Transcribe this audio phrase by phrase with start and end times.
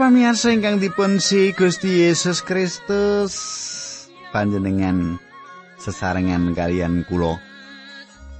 [0.00, 3.36] Para pamirsa ingkang dipun si Gusti Yesus Kristus,
[4.32, 5.20] panjenengan
[5.76, 7.36] sesarengan kalian kula.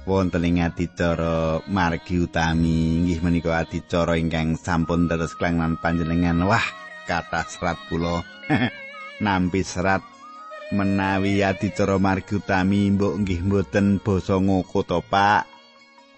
[0.09, 6.49] Wonten ing adicara margi utami inggih menika adicara ingkang sampun dados klangan panjenengan.
[6.49, 6.65] Wah
[7.05, 8.25] kata serat kula.
[9.21, 10.01] Nampi serat
[10.73, 15.50] menawi adicara margi utami mbok nggih mboten basa ngoko to Pak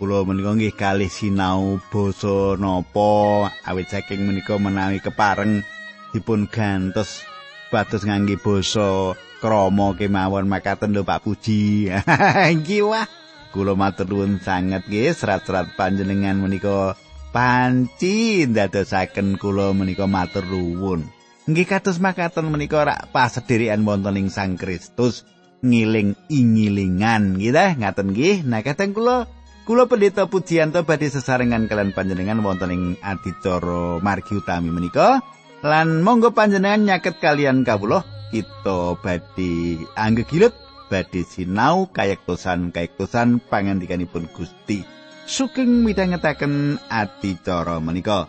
[0.04, 5.64] kula menika nggih kalih sinau basa napa awit saking menika menawi kepareng
[6.12, 7.24] dipun gantos
[7.72, 11.88] batus ngangge basa krama kemawon makaten lho Pak Puji.
[12.60, 13.08] Nggih wah.
[13.56, 17.00] Kula matur nuwun sanget nggih serat-serat panjenengan menika
[17.32, 21.08] panci ndadosaken kula menika matur nuwun.
[21.48, 25.24] Nggih kados makaten menika rak pasedherekan wonten ing Sang Kristus
[25.64, 28.44] ngiling ingilingan nggih ngaten nggih.
[28.44, 34.68] Nah kadang kula Kula pendeta Pujianto badhe sesarengan kalian panjenengan wonten ing adicara margi utami
[34.68, 35.24] menika.
[35.64, 38.04] Lan monggo panjenengan nyaket kalian kawula
[38.36, 40.52] kita badhe anggegilut
[40.92, 44.84] badhe sinau kayektosan kayektosan pangandikanipun Gusti.
[45.24, 48.28] Suking midhangetaken adicara menika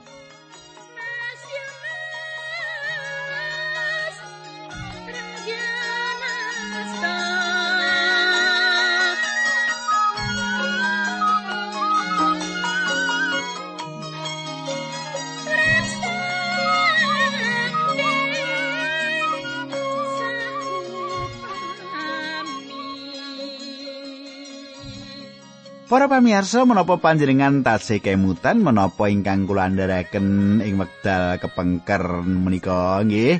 [25.94, 32.98] Para pamirsa menapa panjenengan tasih kemutan menapa ingkang kula andharaken ing wekdal kepengker menika?
[33.06, 33.38] Nggih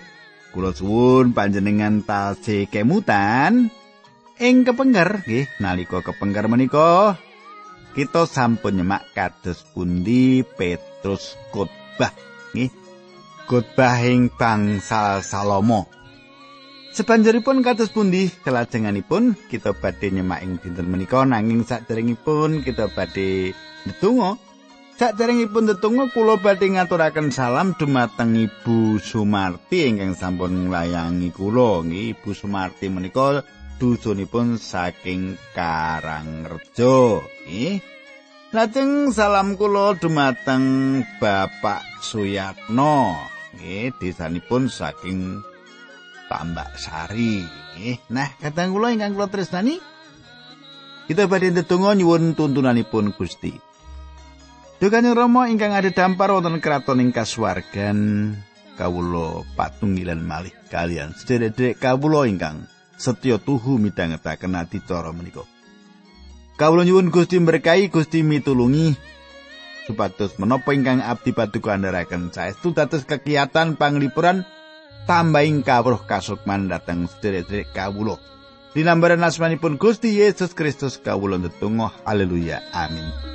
[0.55, 3.75] kula suwun panjenengan tasih kemutan
[4.39, 5.27] ing kepengker.
[5.27, 7.19] Nggih nalika kepengker menika
[7.91, 12.15] kita sampun nyemak kados pundi Petrus khotbah.
[12.55, 12.71] Nggih
[13.51, 15.91] khotbah ing bangsal Salomo
[16.95, 23.51] Sebanjuripun kados pundi kelajenganipun kita badhe nyemak ing dinten menika nanging saderengipun kita badhe
[23.83, 24.39] ndedonga.
[24.95, 31.83] Saderengipun ndedonga kula badhe ngaturaken salam dumateng Ibu Sumarti ingkang sampun nglayangi kula.
[31.83, 33.43] Nggih Ibu Sumarti menika
[33.83, 37.27] dusunipun saking Karangrejo.
[37.43, 37.83] Nggih.
[38.55, 43.19] Lajeng salam kula dumateng Bapak Suyatno.
[43.59, 45.43] Nggih desanipun saking
[46.35, 47.47] Tambak Sari.
[48.11, 49.79] Nah, kadang kula ingkang kula tresnani
[51.07, 53.55] kita badhe ndedonga nyuwun tuntunanipun Gusti.
[54.83, 58.35] Dukane Rama ingkang ada dampar wonten kraton ing kasuwargan
[58.75, 62.67] kawula patunggilan malih kalian sederek kawula ingkang
[62.99, 65.47] setya tuhu midhangetaken adicara menika.
[66.59, 68.99] Kawula nyuwun Gusti berkahi Gusti mitulungi
[69.87, 74.43] supados menapa ingkang abdi paduka andharaken saestu dados kegiatan panglipuran
[75.05, 78.17] tambahing kawruh kasukman dhateng sedherek kawula.
[78.75, 81.95] Dinambaran asmanipun Gusti Yesus Kristus kawula ndedonga.
[82.03, 82.59] Haleluya.
[82.75, 83.34] Amin.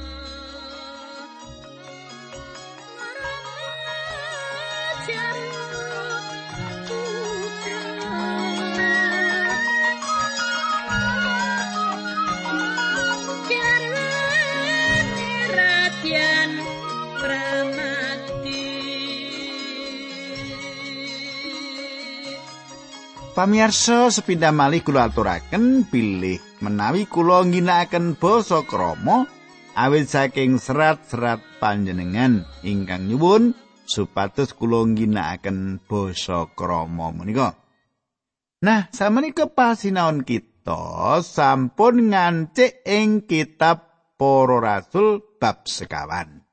[23.39, 29.31] Pamirsa sepindah malih kula aturaken pilih menawi kula ngginakaken basa krama
[29.79, 33.55] awit saking serat-serat panjenengan ingkang nyuwun
[33.87, 37.55] supados kula ngginakaken basa krama menika.
[38.59, 43.87] Nah, samenika pasinaon kita sampun ngancik ing kitab
[44.19, 46.43] Para Rasul bab sekawan.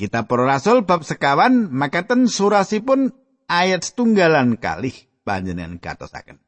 [0.00, 3.12] Kitab Para Rasul bab sekawan makaten surasipun
[3.52, 6.38] ayat setunggalan kalih panjenengan katosaken.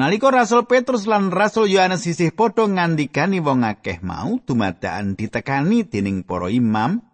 [0.00, 6.24] Nalika Rasul Petrus lan Rasul Yohanes sisih padha ngandikani wong akeh mau dumadakan ditekani dening
[6.24, 7.04] para imam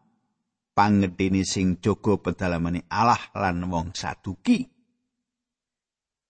[0.76, 4.70] pangedini sing jaga pedalamane Allah lan wong saduki.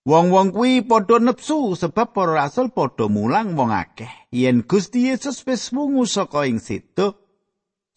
[0.07, 5.69] Wong-wong kuwi padha nepsu sebab para rasul padha mulang wong akeh yen Gusti Yesus wis
[5.75, 7.11] wungu saka ing situ.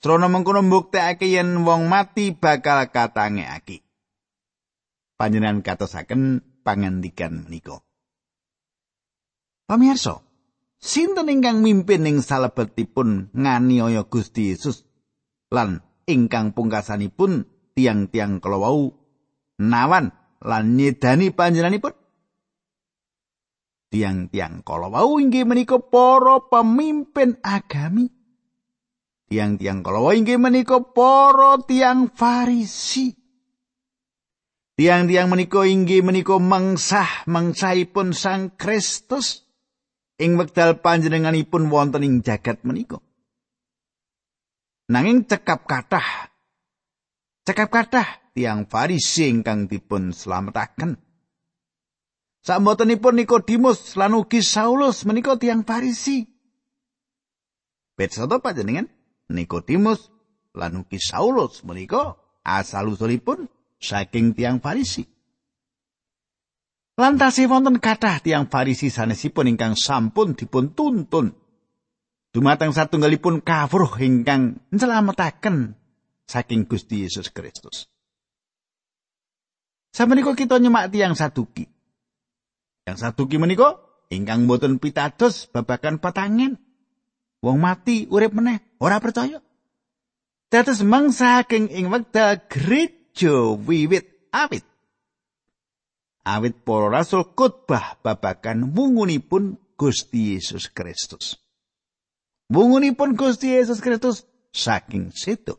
[0.02, 3.87] Srana mengkono mbuktekake yen wong mati bakal katangekake.
[5.20, 7.84] Panjenengan katosaken pangandikan menika.
[9.69, 10.25] Pamirsa,
[10.81, 14.88] sinten ingkang mimpin ing salebetipun nganiaya Gusti Yesus
[15.52, 17.44] lan ingkang pungkasanipun
[17.76, 18.96] tiang-tiang kalawau
[19.61, 21.93] nawan lan nyedani panjenenganipun?
[23.93, 28.08] Tiang-tiang kalawau inggih menika para pemimpin agami.
[29.31, 33.19] tiang-tiang kala inggih menika para tiang Farisi.
[34.81, 39.44] Tiang-tiang menika inggih menika mengsah mengsahipun Sang Kristus
[40.17, 42.97] ing wekdal panjenenganipun wonten ing jagat menika.
[44.88, 46.32] Nanging cekap kathah
[47.44, 50.97] cekap kathah tiang Farisi ingkang dipun slametaken.
[52.41, 56.25] Sambotenipun Nikodemus lan ugi Saulus menika tiang Farisi.
[58.00, 58.88] Betsoto panjenengan
[59.29, 60.09] Nikodemus
[60.56, 65.03] lan ugi Saulus menika asal usulipun saking tiang Farisi.
[67.00, 71.32] Lantasi wonten kathah tiang Farisi sanesipun ingkang sampun dipun tuntun
[72.31, 75.75] dumateng satunggalipun kawruh ingkang nyelametaken
[76.29, 77.88] saking Gusti Yesus Kristus.
[79.91, 81.67] Samenika kita nyemak tiang saduki.
[82.87, 83.82] Yang saduki menika
[84.12, 86.61] ingkang boten pitados babakan patangen.
[87.41, 89.41] Wong mati urip meneh ora percaya.
[90.53, 92.44] Dados mangsa saking ing wekdal
[93.15, 94.65] gereja wiwit awit.
[96.25, 101.41] Awit para rasul khotbah babakan wungunipun Gusti Yesus Kristus.
[102.53, 105.57] Wungunipun Gusti Yesus Kristus saking situ.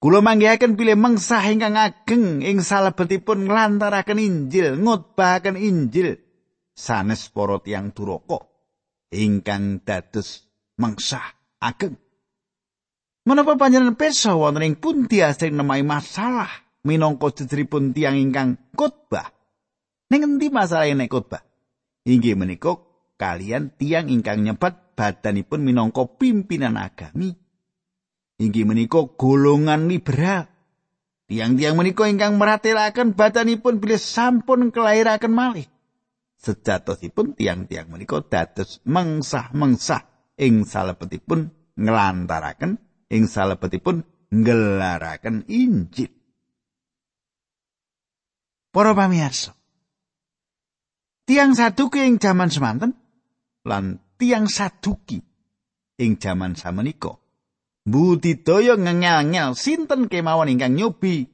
[0.00, 6.20] Kula manggihaken pilih mengsah ingkang ageng ing salebetipun nglantaraken Injil, ngutbahaken Injil
[6.76, 8.44] sanes para tiyang duraka
[9.08, 10.44] ingkang dados
[10.76, 11.24] mengsah
[11.56, 12.03] ageng.
[13.24, 16.48] Menapa panjenengan pesa wonten ing pundi asring nemai masalah
[16.84, 19.32] minangka jejeripun tiang ingkang khotbah?
[20.12, 21.40] Ning endi masalah nek khotbah?
[22.04, 22.76] Inggih menika
[23.16, 27.32] kalian tiang ingkang nyebat badanipun minangka pimpinan agami.
[28.36, 30.44] Inggih menika golongan liberal.
[31.24, 35.64] Tiang-tiang menika ingkang meratelaken badanipun bilih sampun kelahiraken malih.
[36.44, 41.48] sejatosipun tiang-tiang menika dados mengsah-mengsah ing salebetipun
[41.80, 42.76] nglantaraken
[43.14, 44.02] ing salebetipun
[44.34, 46.10] nggelaraken Injil.
[48.74, 49.54] Para pamirsa.
[51.24, 52.92] Tiang saduki ing jaman semanten
[53.64, 55.22] lan tiang saduki
[56.02, 57.16] ing jaman samenika.
[57.84, 61.28] Budidaya ngengel-ngel sinten kemawon ingkang nyobi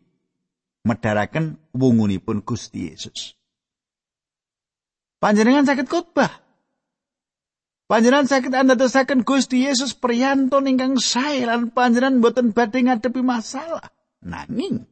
[0.85, 3.39] medharaken wungunipun Gusti Yesus.
[5.23, 6.50] Panjenengan sakit khotbah.
[7.91, 13.83] Panjenengan sakit anda dosakan Gusti Yesus priyanton ingkang sae lan panjenengan boten badhe ngadepi masalah.
[14.23, 14.87] Nanging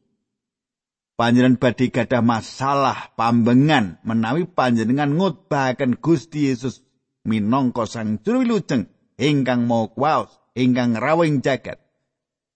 [1.15, 6.83] panjenengan badhe gadah masalah pambengan menawi panjenengan ngutbahaken Gusti Yesus
[7.23, 11.79] minangka sang juru wilujeng ingkang mau kuwaos ingkang rawing jagat.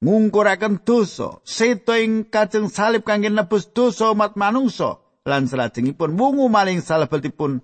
[0.04, 6.84] Ngungkuraken dosa, seto ing kajeng salib kangge nebus dosa umat manungsa, lan salajengipun wungu maling
[6.84, 7.64] salebetipun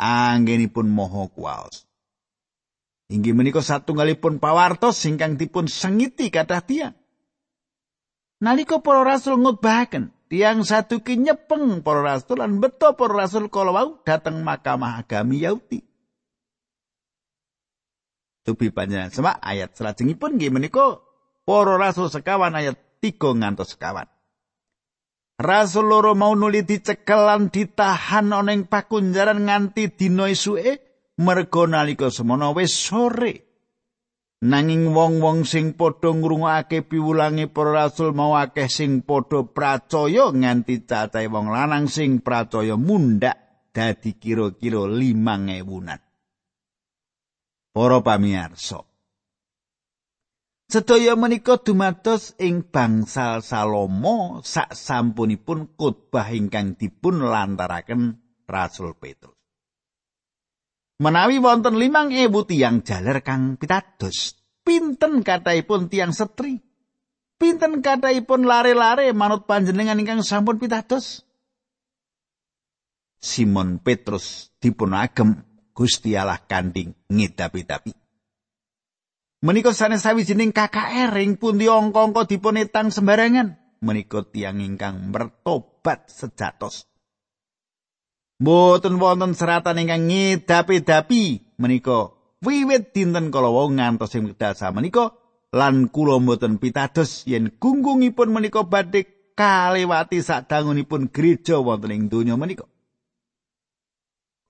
[0.00, 1.84] anggenipun moho kuwaos.
[3.06, 6.94] Inggih menika satunggalipun pawartos ingkang dipun sengiti kathah tiyang.
[8.42, 13.88] Nalika para rasul ngutbahaken, tiang satu nyepeng para rasul lan beto para rasul kala wau
[14.02, 15.80] dhateng Mahkamah Agami Yahudi.
[18.42, 21.02] Tubi panjenengan semak ayat salajengipun nggih menika
[21.46, 24.06] para rasul sekawan ayat 3 ngantos sekawan.
[25.36, 30.85] Rasul loro mau nuli dicekel lan ditahan ana ing pakunjaran nganti dina esuke
[31.20, 33.34] merga nalika semono wis sore.
[34.36, 41.24] Nanging wong-wong sing padha ngrungokake piwulange para rasul mau akeh sing padha pracaya nganti cacahe
[41.32, 46.00] wong lanang sing pracaya mundak dadi kira-kira limang ewunan.
[47.72, 48.84] Para pamirsa,
[50.66, 58.18] Sedaya menika dumados ing bangsal Salomo sak sampunipun khotbah ingkang dipun lantaraken
[58.50, 59.35] Rasul Petrus.
[60.96, 64.32] Menawi wonten limang ewu tiang jaler kang pitados,
[64.64, 66.56] pinten kataipun tiang setri?
[67.36, 71.20] Pinten kataipun lare-lare manut panjenengan ingkang sampun pitados?
[73.20, 75.44] Simon Petrus dipun agem
[75.76, 77.92] Gusti Allah kanding ngidapi-dapi.
[79.44, 83.60] Menika sanes sawijining KKR ing pundi angka-angka dipun etang sembarangan.
[83.84, 86.88] Menika tiyang ingkang mertobat sejatos.
[88.36, 92.12] Mboten wonten seratan ingkang ngedapi-dapi menika
[92.44, 95.16] wiwit dinten kala wau ngantos ing wekdal menika
[95.56, 102.68] lan kula mboten pitados yen gunggungipun menika badhe kalewati sadangunipun gereja wonten ing donya menika.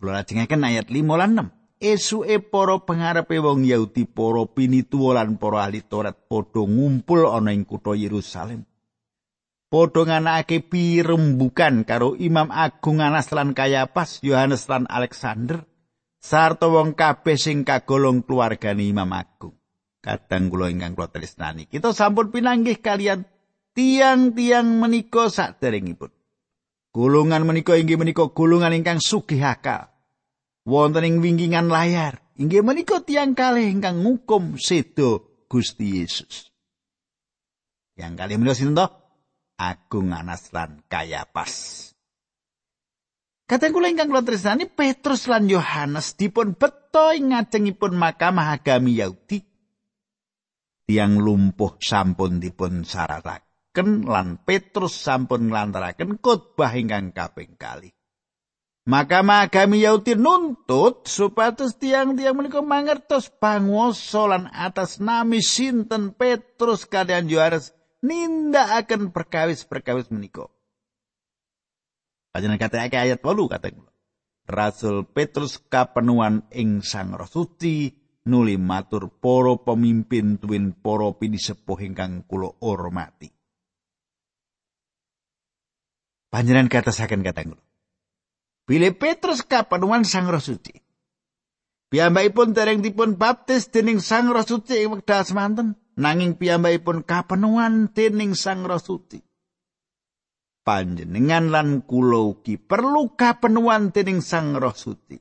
[0.02, 1.56] Kula lajengaken ayat 5 lan 6.
[1.80, 7.68] esuke para pengarepe wong Yahudi para pinituwa lan para ahli Taurat padha ngumpul ana ing
[7.68, 8.64] kutha Yerusalem.
[9.66, 15.66] Padha nganakake pirembukan karo Imam Agung Anas lan Kayapas, Yohanes lan Alexander,
[16.22, 19.56] sarta wong kabeh sing kagolong keluargane Imam Agung.
[20.06, 21.66] kadang kula ingkang kula tresnani.
[21.66, 23.26] Kita sampun pinanggih kalian
[23.74, 26.14] tiang-tiang menika saderengipun.
[26.94, 29.90] Gulungan menika inggih menika gulungan ingkang sugih akal.
[30.62, 36.54] Wonten ing wingkingan layar, inggih menika tiang kalih ingkang ngukum sedo Gusti Yesus.
[37.98, 39.05] Yang kali menika sinten
[39.56, 41.88] Agung Anas lan Kayapas.
[43.46, 49.38] Kadang kula ingkang kula tresnani Petrus lan Yohanes dipun beto ing ngajengipun Mahkamah Agami Yahudi.
[50.86, 57.94] Tiang lumpuh sampun dipun syarataken lan Petrus sampun nglantaraken khotbah ingkang kaping kali.
[58.86, 67.30] Mahkamah Agami Yahudi nuntut supados tiang-tiang menika mangertos panguwasa lan atas nami sinten Petrus kalian
[67.30, 70.50] Yohanes nindakaken perkawis-perkawis menika.
[72.36, 73.72] Panjenengan kata ayat 8 kata
[74.46, 77.90] Rasul Petrus kapenuan ing Sang Roh Suci
[78.26, 83.30] nuli matur para pemimpin tuwin para pinisepuh ingkang kula hormati.
[86.30, 87.62] Panjenengan katasaken kata kula.
[88.66, 90.74] Bilih Petrus kapenuan Sang Roh Suci.
[91.86, 98.36] Piyambakipun dereng dipun baptis dening Sang Roh Suci ing wekdal semanten, nanging piyambakipun kapenuan dening
[98.36, 99.20] Sang Roh Suci.
[100.66, 105.14] panjenengan lan kula ugi perlu kapenuan dening Sang Roh Suci.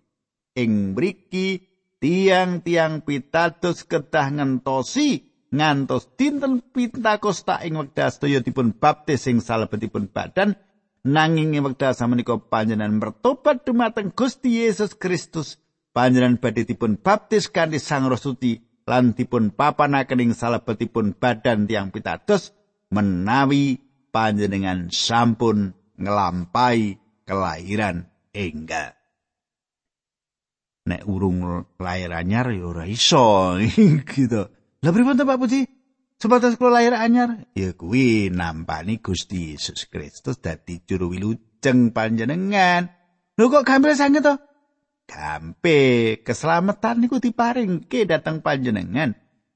[0.55, 1.61] Ing mriki
[2.01, 10.57] tiang-tiang pitados kedah ngentosi ngantos dinten Pentakosta ing wekdal sedaya dipun baptis ing salebetipun badan
[11.05, 15.61] nanging ing wekdal samenika panjenengan mertobat dumateng Gusti Yesus Kristus
[15.95, 21.89] panjenengan badhe dipun baptis kanthi Sang Roh Suci lan dipun papanaken ing salebetipun badan tiang
[21.89, 22.53] pitados
[22.93, 23.81] menawi
[24.13, 28.93] panjenengan sampun ngelampai kelahiran enggal.
[30.85, 33.57] Nek urung lahir anyar ya ora iso
[34.13, 34.41] gitu.
[34.85, 35.65] Lah pripun Pak Puji?
[36.15, 42.87] Sebatas kula lahir anyar, ya kuwi nampani Gusti Yesus Kristus dadi juru wilujeng panjenengan.
[43.35, 44.39] Lho kok gampil sanget to?
[45.05, 49.13] Gampe keselamatan niku diparingke datang panjenengan.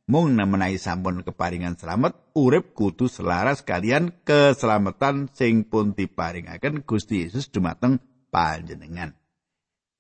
[0.10, 7.54] mung nemenahi sampun keparingan selamat urip kudu selaras kalian keselamatan sing pun diparingaken Gusti Yesus
[7.54, 8.02] dumateng
[8.34, 9.14] panjenengan.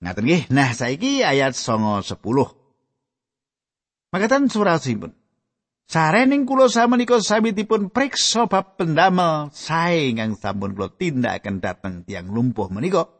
[0.01, 0.43] Ngaten nggih.
[0.49, 2.17] Nah, saiki ayat 9 10.
[4.09, 5.13] Makatan surasipun.
[5.89, 12.33] Sarening kula samenika sami dipun priksa bab pendamel sae ingkang sampun kula tindakaken dhateng tiang
[12.33, 13.18] lumpuh menika.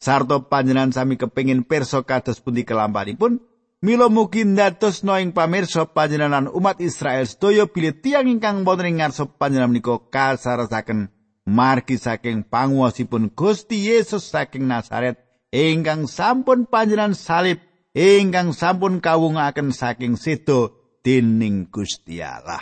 [0.00, 3.44] Sarto panjenengan sami kepingin perso kados pundi kelampanipun
[3.80, 9.24] Mila mugi ndados ing pamirsa panjenengan umat Israel sedaya pilih tiang ingkang wonten ing ngarsa
[9.40, 11.08] panjenengan menika kasarasaken
[11.48, 15.16] margi saking panguwasipun Gusti Yesus saking Nazaret
[15.48, 17.60] ingkang sampun panjenengan salib
[17.96, 22.60] ingkang sampun kawungaken saking sedo dening Gusti Allah.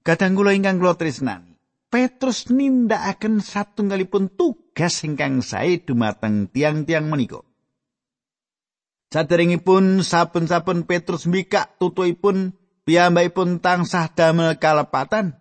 [0.00, 1.60] Kadang kula ingkang kula tresnani,
[1.92, 7.44] Petrus nindakaken satunggalipun tugas ingkang sae dumateng tiang-tiang menika.
[9.10, 12.54] Saderengipun saben-saben Petrus mbikak tutuipun
[12.86, 15.36] piyambakipun tansah damel kalepatan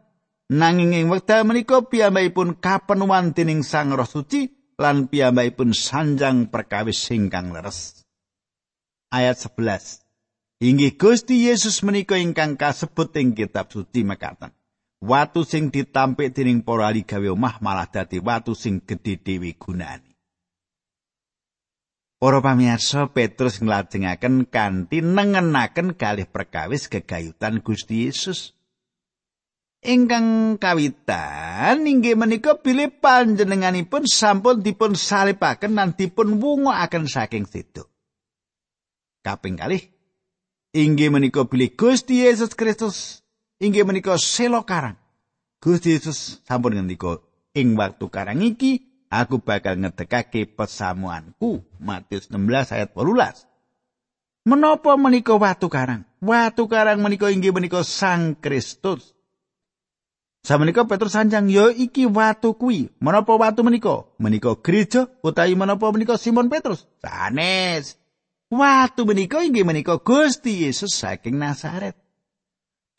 [0.49, 7.53] nanging ing wekdal menika piyambakipun kapenuan dening Sang Roh Suci lan piyambakipun sanjang perkawis singkang
[7.53, 8.03] leres.
[9.13, 10.01] Ayat 11.
[10.59, 14.58] Inggih Gusti Yesus menika ingkang kasebut ing kitab suci mekaten.
[14.99, 20.11] Watu sing ditampik dening para ahli gawe omah malah dadi watu sing gedhe dhewe gunane.
[22.19, 28.51] Para pamirsa Petrus nglajengaken kanthi nengenaken kalih perkawis gegayutan Gusti Yesus.
[29.79, 37.87] Ingkang kawitan inggih menika bilih panjenenganipun sampun dipun salipaken lan dipun wungokaken saking situ.
[39.23, 39.79] Kaping kalih
[40.75, 43.23] inggih menika bilih Gusti Yesus Kristus
[43.59, 44.95] inggih menika selo karang.
[45.59, 47.19] Gusti Yesus sampun ngendika
[47.51, 51.67] ing waktu karang iki aku bakal ngedekake pesamuanku.
[51.83, 53.45] Matius 16 ayat 18.
[54.47, 56.07] Menapa menika watu karang?
[56.23, 59.13] Watu karang menika inggih menika Sang Kristus.
[60.39, 62.87] Samenika Petrus sanjang yo iki watu kuwi.
[63.03, 64.07] Menapa watu menika?
[64.15, 66.87] Menika gereja utawi menapa menika Simon Petrus?
[67.03, 67.99] Sanes.
[68.47, 71.99] Watu menika inggih menika Gusti Yesus saking Nazaret.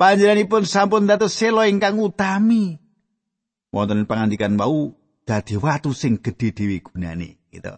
[0.01, 2.81] Panjenenganipun sampun dados selo ingkang utami.
[3.69, 4.97] Wonten pangandikan wau
[5.29, 7.77] dadi watu sing gedhe dhewe gunane gitu.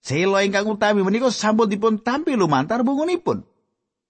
[0.00, 3.44] Selo ingkang utami menika sampun dipun tampi lumantar bungunipun.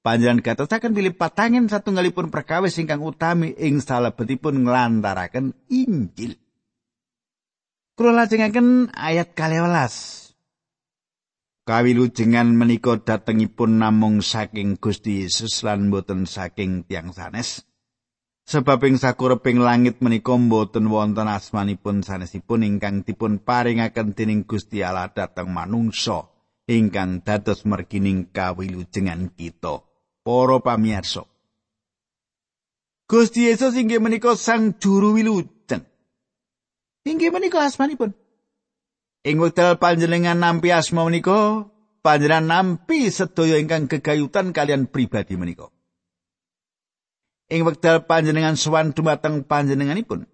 [0.06, 6.38] Panjenengan katosaken pilih patangen satunggalipun perkawis ingkang utami ing salebetipun nglantaraken Injil.
[7.98, 10.19] Kula lajengaken ayat 12.
[11.70, 17.62] Kawilujengan menika datengipun namung saking Gusti Yesus lan boten saking tiang sanes.
[18.42, 25.14] Sebab ing sakureping langit menika boten wonten asmanipun sanesipun ingkang dipun paringaken dening Gusti Allah
[25.14, 26.26] dhateng manungsa
[26.66, 29.86] ingkang dados mergining kawilujengan kita.
[30.26, 31.22] Para pamirsa,
[33.06, 35.86] Gusti Yesus inggih menika Sang Juru Wilujeng.
[37.06, 38.10] Inggih menika asmanipun.
[39.20, 41.68] Ing wekdal panjenengan nampi asma menika,
[42.00, 45.68] panjenengan nampi sedaya ingkang gegayutan kalian pribadi menika.
[47.52, 50.24] Ing wekdal panjenengan sowan dumateng panjenenganipun,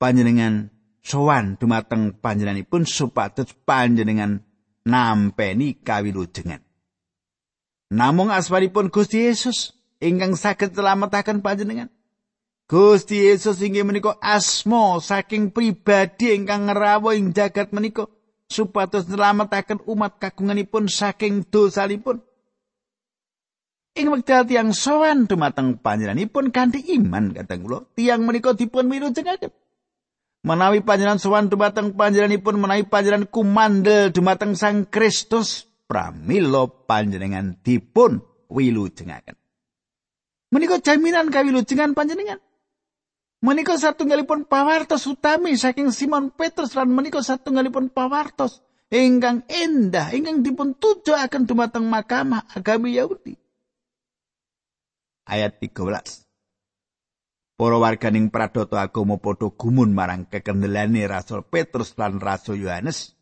[0.00, 0.72] panjenengan
[1.04, 4.40] sowan dumateng panjenenganipun supados panjenengan
[4.88, 6.64] nampeni kawilujengan.
[7.92, 11.92] Namung asmanipun Gusti Yesus ingkang saged selamataken panjenengan.
[12.68, 18.12] Gusti Yesus inggih menika asma saking pribadi ingkang ngrawuh ing jagat menika
[18.44, 22.20] supados selamataken umat kagunganipun saking dosanipun.
[23.96, 29.48] Ing wekdal tiang sowan dumateng panjenenganipun kanthi iman kadang kula tiang menika dipun wilujengaken.
[30.44, 38.20] Menawi panjenengan sowan dumateng panjenenganipun menawi panjenengan kumandel dumateng Sang Kristus pramila panjenengan dipun
[38.52, 39.40] wilujengaken.
[40.52, 42.44] Menika jaminan kawilujengan panjenengan.
[43.38, 50.74] Menika satunggalipun pawartos utami saking Simon Petrus lan menika satunggalipun pawartos ingkang endah ingkang dipun
[50.74, 53.38] tujuaken dumateng mahkamah agami Yahudi.
[55.30, 56.26] Ayat 13.
[57.58, 63.14] Para warganing pradata agama padha gumun marang kekendelane Rasul Petrus lan Rasul Yohanes.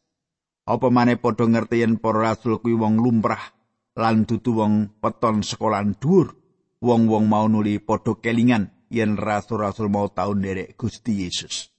[0.64, 3.52] Apa maneh padha ngerti yen para rasul kuwi wong lumrah
[4.00, 6.46] lan dudu wong peton sekolahan dhuwur.
[6.80, 11.70] wong-wong mau nuli padha kelingan yen rasul-rasul mau tau nderek Gusti Yesus.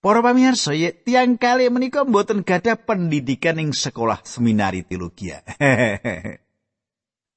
[0.00, 0.72] Para pamirsa,
[1.04, 5.28] tiang kali menika mboten gadah pendidikan ing sekolah seminari teologi.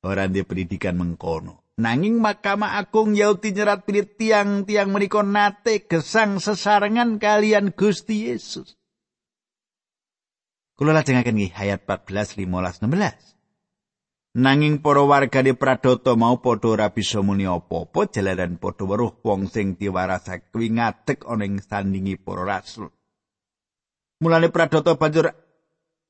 [0.08, 1.64] Ora ndek pendidikan mengkono.
[1.74, 8.78] Nanging Mahkamah Agung Yahudi nyerat pilih tiang-tiang menika nate gesang sesarengan kalian Gusti Yesus.
[10.78, 13.33] Kula lajengaken nggih ayat 14 15 16.
[14.34, 19.78] Nanging para wargane Pradata mau padha ora bisa muni apa-apa jalaran padha weruh wong sing
[19.78, 22.90] diwarasake kuwi ngadeg ana ing sandingi para rasul.
[24.26, 25.30] Mulane Pradata banjur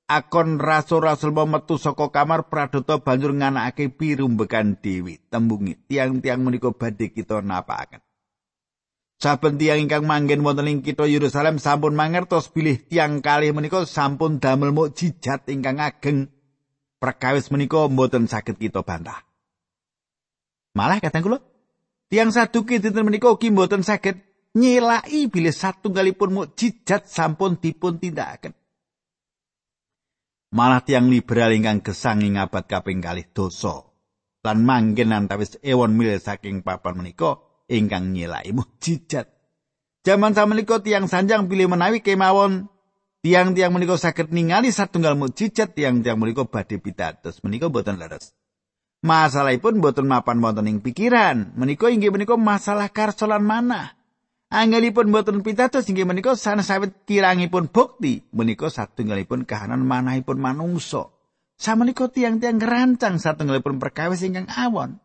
[0.08, 7.12] akon rasul-rasul mau metu saka kamar Pradata banjur nganakake pirumbekan dewi tembungi tiang-tiang menika badhe
[7.12, 8.00] kita napakaken.
[9.20, 14.40] Saben tiang ingkang manggen wonten ing kitha Yerusalem sampun mangertos bilih tiang kalih menika sampun
[14.40, 16.32] damel mukjizat ingkang ageng
[17.04, 19.28] perkawis menika mboten saged kita bantah.
[20.72, 21.40] Malah kadang kula
[22.08, 24.24] tiang saduki dinten menika ugi mboten saged
[24.56, 28.56] nyelaki bilih satunggalipun mukjizat sampun dipun tindakaken.
[30.56, 33.84] Malah tiang liberal ingkang gesang ing abad kaping kalih dosa
[34.48, 39.28] lan manggen antawis ewon mil saking papan menika ingkang nyelaki mukjizat.
[40.08, 42.72] Jaman samenika tiang sanjang pilih menawi kemawon
[43.24, 48.36] Tiang-tiang menika saged ningali satunggal mukjizat tiang-tiang menika badhe pitados menika boten leres.
[49.00, 51.56] Masalahipun boten mapan wonten ing pikiran.
[51.56, 53.96] Menika inggih menika masalah karsa lan manah.
[54.52, 61.08] Anggelipun boten pitados inggih menika sanes sawit kirangipun bukti menika satunggalipun kahanan manahipun manungsa.
[61.56, 65.00] Samenika tiang-tiang ngerancang satunggalipun perkawis ingkang awon.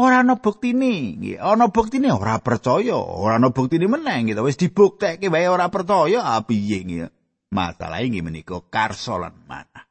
[0.00, 1.44] Ora ana buktine, nggih.
[1.44, 4.40] Ana buktine ora percaya, ora ana buktine meneh gitu.
[4.48, 7.17] Wis dibuktekke wae ora percaya, ah piye nggih.
[7.48, 9.88] Masalah inggih menika karsa lan manah.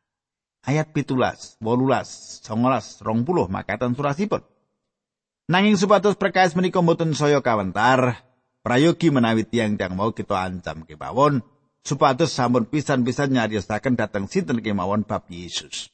[0.68, 4.44] Ayat 17, 18, 19, 20 makaten surasipun.
[5.48, 8.20] Nanging supados perkais menika mboten saya kawentar,
[8.68, 11.40] prayogi menawi tiang-tiang mau kita ancam kemawon,
[11.88, 15.88] supados sampun pisan-pisan nyariosaken dhateng sinten kemawon bab Yesus.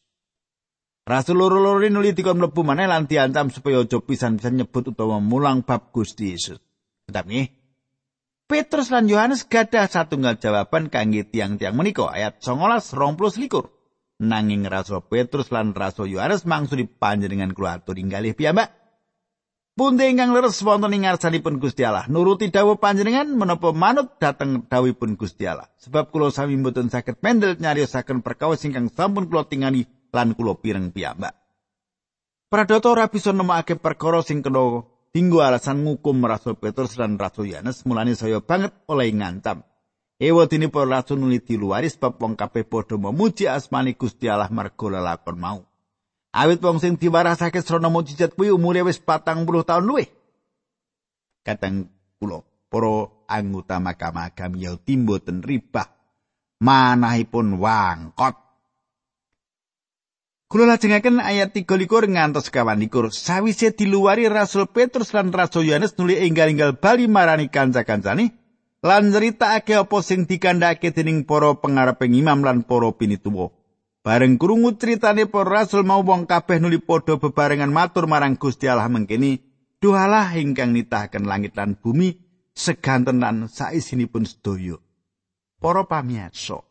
[1.06, 5.93] Rasul loro-loro nuli dikon mlebu maneh lan diancam supaya aja pisan-pisan nyebut utawa mulang bab
[5.93, 6.58] Gusti Yesus.
[7.06, 7.62] Tetapi
[8.54, 13.74] Petrus lan Yohanes gadah satunggal jawaban kangge tiang-tiang menika ayat 19 20 likur.
[14.22, 18.70] Nanging Rasul Petrus lan Rasul Yohanes mangsuli panjenengan kula atur inggalih piyambak.
[19.74, 25.18] Punte ingkang leres wonten ing ngarsanipun Gusti Allah, nuruti dawuh panjenengan menapa manut dhateng dawuhipun
[25.18, 25.66] Gusti Allah.
[25.82, 30.94] Sebab kula sami mboten saged mendel nyariosaken perkawis ingkang sampun kula tingali lan kula pireng
[30.94, 31.34] piyambak.
[32.54, 37.86] Pradata ora bisa nemokake perkara sing kena Dinggo alasan ngukum Rasul Petrus dan Rasul Yohanes
[37.86, 39.62] mulane saya banget oleh ngancam.
[40.17, 44.89] Ewa dini para rasul nuli diluaris bab wong kabeh padha memuji asmani Gusti Allah marga
[44.89, 45.62] lelakon mau.
[46.34, 50.10] Awit wong sing diwarasake srana mujizat kuwi umure wis patang puluh tahun luwih.
[51.45, 52.41] Katang kula
[52.73, 55.93] para anggota Mahkamah Agami Yahudi mboten ribah
[56.58, 58.42] manahipun wangkot.
[60.54, 63.10] Kula lajengaken ayat 33 ngantos 21.
[63.10, 68.38] Sawise diluwari Rasul Petrus lan Rasul Yohanes nuli enggal-enggal bali marani kanca-kancane
[68.86, 73.50] lan nyritakake apa sing dikandhake dening para pengareping imam lan para pinituwa.
[74.06, 78.86] Bareng krungu critane para rasul mau wong kabeh nuli padha bebarengan matur marang Gusti Allah
[78.94, 79.42] mengkini,
[79.82, 82.13] "Duhalah ingkang nitahaken langit lan bumi,
[82.54, 84.78] seganten lan saisinipun sedaya."
[85.58, 86.62] Para pamirsa,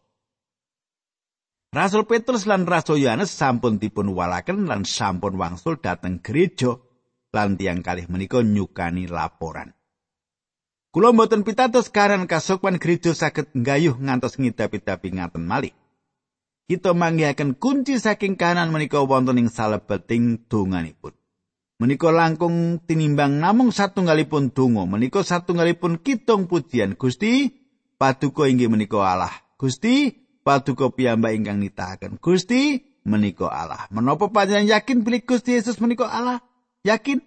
[1.73, 6.77] Rasul Petrus lan Rasul Yohanes sampun dipun walaken lan sampun wangsul dateng gereja
[7.33, 9.73] lan tiang kalih menika nyukani laporan.
[10.93, 15.73] Kula mboten pitados karan kasukman gereja saged nggayuh ngantos ngidapi-dapi ngaten malih.
[16.69, 21.17] Kita manggihaken kunci saking kanan menika wonten ing salebeting donganipun.
[21.81, 27.49] Menika langkung tinimbang namung satunggalipun donga, menika satunggalipun kitung pujian Gusti,
[27.97, 29.33] paduka inggih menika Allah.
[29.57, 33.87] Gusti, paduka piyambak ingkang nitahaken Gusti menika Allah.
[33.91, 36.43] Menapa panjenengan yakin bilih Gusti Yesus menika Allah?
[36.87, 37.23] Yakin?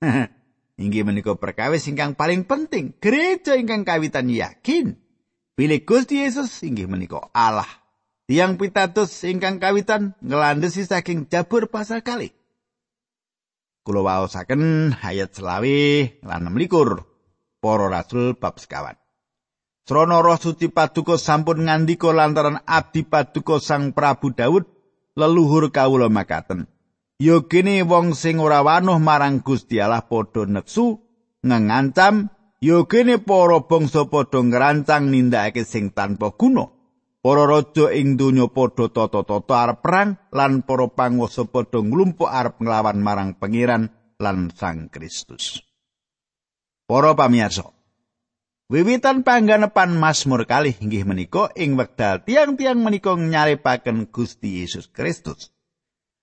[0.82, 2.98] Inggih menika perkawis ingkang paling penting.
[2.98, 4.98] Gereja ingkang kawitan yakin
[5.54, 7.68] bilih Gusti Yesus inggih menika Allah.
[8.26, 12.34] Tiang pitados ingkang kawitan ngelandesi saking Jabur pasal kali.
[13.84, 15.78] Kula waosaken ayat selawe
[16.24, 17.04] lan 26
[17.60, 18.96] para rasul bab sekawan.
[19.84, 24.64] Srana Roh Suci Paduka sampun ngandika lantaran abdi Paduka Sang Prabu Daud
[25.12, 26.64] leluhur kawula makaten.
[27.20, 31.04] Ya kene wong sing ora wanuh marang Gusti Allah padha neksu
[31.44, 32.32] ngancam,
[32.64, 36.72] ya kene para bangsa padha ngrancang nindakake sing tanpa guna.
[37.20, 43.04] Para raja ing donya padha tata-tata arep perang lan para panguwasa padha nglumpuk arep nglawan
[43.04, 45.60] marang pangeran lan Sang Kristus.
[46.88, 47.73] Para pamirsa,
[48.64, 55.52] Wiwitan pangganepan Mazmur kalih inggih menika ing wekdal tiang-tiang menika nyaripaken Gusti Yesus Kristus.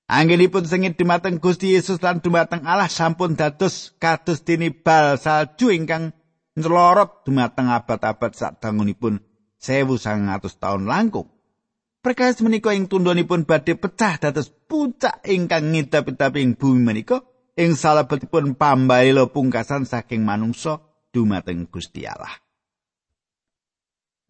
[0.10, 6.18] Anggenipun sengit dumateng Gusti Yesus lan dumateng Allah sampun dados kados dene bal salju ingkang
[6.58, 9.22] ncelorot dumateng abad-abad sadangunipun
[9.62, 11.30] 1900 taun langkung.
[12.02, 17.22] Perkawis menika ing tundhonipun badhe pecah dados puncak ingkang ngidap-idap ing bumi menika
[17.54, 22.32] ing salebetipun pambaila pungkasan saking manungsa dumateng Gusti Allah.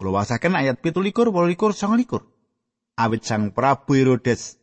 [0.01, 2.25] Kula wasaken ayat 17 28 29.
[2.97, 4.61] Awit Sang Prabu Herodes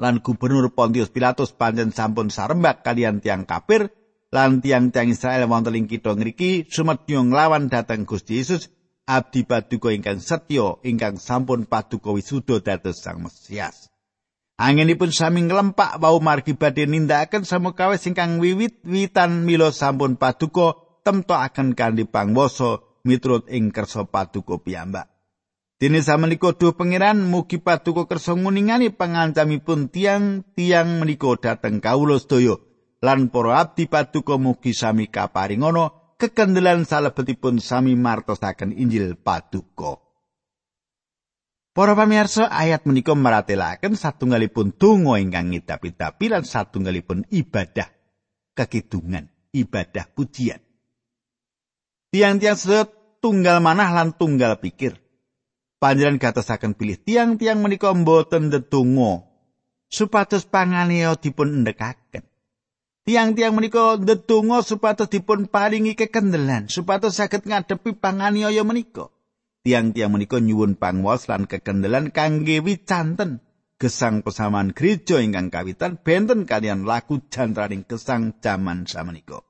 [0.00, 3.92] lan Gubernur Pontius Pilatus pancen sampun sarembak kalian tiang kafir
[4.32, 8.70] lan tiang-tiang Israel wonten ing kitha ngriki sumedya nglawan dhateng Gusti Yesus
[9.04, 13.90] abdi paduka ingkang setya ingkang sampun paduka wisuda dados Sang Mesias.
[14.60, 21.74] Anginipun sami nglempak wau margi badhe nindakaken samukawis ingkang wiwit-witan mila sampun paduka temto akan
[21.74, 25.08] kanthi pangwasa miturut ing kersa paduka piyambak.
[25.80, 32.60] Dene samenika duh pangeran mugi paduka kersa nguningani pangancamipun tiang-tiang menika dhateng kawula sedaya
[33.00, 40.04] lan para abdi paduka mugi sami kaparingana kekendelan salebetipun sami martosaken Injil paduka.
[41.72, 47.88] Para pamirsa ayat menika maratelaken satunggalipun donga ingkang ngidapi-dapi lan satunggalipun ibadah
[48.52, 50.60] kekidungan, ibadah pujian.
[52.10, 52.90] Tiang-tiang sedaya
[53.22, 54.98] tunggal manah lan tunggal pikir.
[55.78, 59.22] Panjenengan gatosaken pilih tiang-tiang menika mboten ndedonga
[59.86, 62.26] supados panganiya dipun ndekaken.
[63.06, 69.14] Tiang-tiang menika ndedonga supados dipun paringi kekendelan supados saged ngadepi panganiya menika.
[69.62, 73.38] Tiang-tiang menika nyuwun pangwas lan kekendelan kangge wicanten
[73.78, 79.46] gesang pesaman gereja ingkang kawitan benten kalian laku jantraning gesang jaman samenika.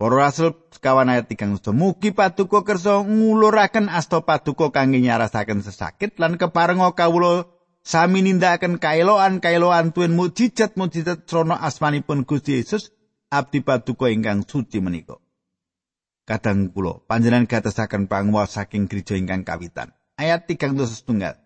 [0.00, 6.40] Para rasul sekawan ayat tigang mugi paduka kersa nguluraken asta paduka kangge nyarasaken sesakit lan
[6.40, 7.44] keparenga kawula
[7.84, 12.96] sami nindakaken kaeloan-kaeloan tuwin mujizat-mujizat srana asmanipun Gusti Yesus
[13.28, 15.20] abdi paduka ingkang suci menika.
[16.24, 19.92] Kadang kula panjenengan gatesaken panguwas saking gereja ingkang kawitan.
[20.16, 21.36] Ayat tigang tunggal.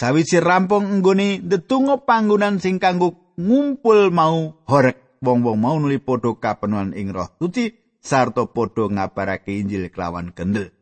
[0.00, 6.96] Sawise rampung nggone ndedonga panggonan sing kanggo ngumpul mau horek wong-wong mau nuli padha kapenuhan
[6.96, 10.72] ing roh suci sarta padha ngabarake Injil kelawan kendel.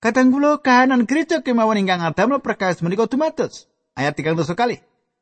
[0.00, 3.68] Kadang kula kahanan gereja kemawon ingkang adamel perkawis menika dumados.
[3.92, 4.80] Ayat 300 kali.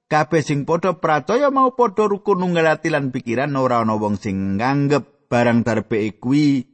[0.09, 4.57] Kabeh sing padha percaya mau padha rukun nunggal ati lan pikiran ora ana wong sing
[4.57, 6.64] nganggep barang darbe kuwi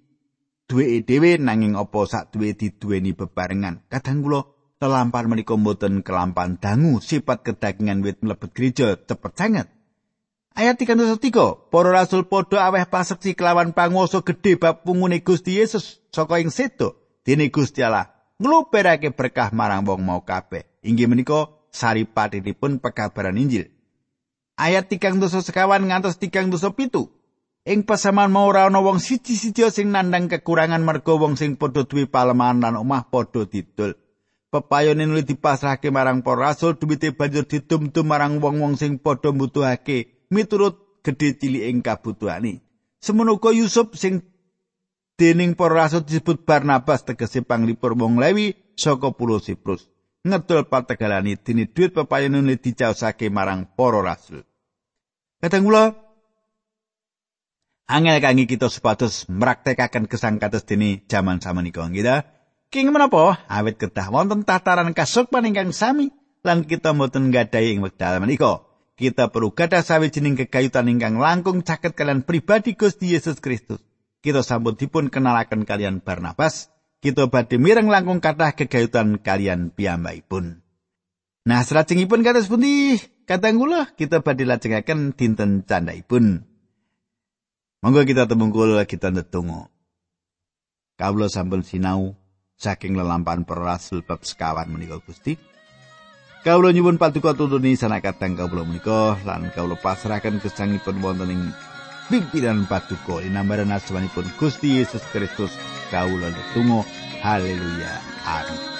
[0.70, 3.88] duwe dhewe nanging apa sak duwe diduweni bebarengan.
[3.88, 4.46] Kadang kula
[4.78, 9.66] telampar menika mboten kelampan dangu sifat kedagingan wit mlebet gereja cepet sangat.
[10.54, 11.18] Ayat 33,
[11.66, 16.94] para rasul padha aweh paseksi kelawan panguwasa gedhe bab pungune Gusti Yesus saka ing sedo.
[17.26, 20.62] Dene Gusti Allah ngluberake berkah marang wong mau kabeh.
[20.86, 23.66] Inggih menika saripatipun pekabaran Injil.
[24.54, 27.10] Ayat tigang dosa sekawan ngantos tigang dosa pitu.
[27.66, 32.06] Ing pasaman mau ora ana wong siji-siji sing nandang kekurangan merga wong sing padha duwe
[32.06, 33.98] palemahan lan omah padha didol.
[34.54, 41.00] Pepayone nuli dipasrahke marang para rasul duwite banjur ditum-tum marang wong-wong sing padha mbutuhake miturut
[41.06, 42.66] gedhe cilik ing kabutuhane.
[42.98, 44.26] Semono Yusuf sing
[45.14, 49.86] dening para rasul disebut Barnabas tegese panglipur wong Lewi saka pulau Siprus.
[50.24, 54.42] Ngedol pategalani dini duit pepayone nuli dicaosake marang para rasul.
[55.38, 55.92] Kadang kula
[57.84, 62.24] angel kangge kita supados mraktekaken gesang kados dene jaman samenika nggih
[62.72, 66.10] King menapa awit kedah wonten tataran kasukman ingkang sami
[66.42, 68.63] lan kita mboten nggadahi ing wekdal menika
[68.94, 73.82] kita perlu gadah sawijining kegayutan ingkang langkung caket kalian pribadi Gusti Yesus Kristus
[74.22, 76.70] kita sampun dipun kenalaken kalian Barnabas
[77.02, 80.64] kita badhe mireng langkung kathah kegayutan kalian piyambakipun
[81.44, 82.96] Nah, salajengipun kados pundi?
[83.28, 86.48] Kadang kula kita badhe lajengaken dinten candhaipun.
[87.84, 89.68] Monggo kita temungkul kita ndedonga.
[90.96, 92.16] Kawula sampun sinau
[92.56, 95.36] saking lelampahan para rasul bab sekawan menika Gusti.
[96.44, 101.42] Kawula nyuwun paduka tuntuni sanakatang kawula menika lan kawula pasrahaken gesangipun wonten ing
[102.12, 105.56] pimpinan paduka inambaran asmanipun Gusti Yesus Kristus
[105.88, 106.84] kawula ndedonga.
[107.24, 107.92] Haleluya.
[108.28, 108.73] Amin.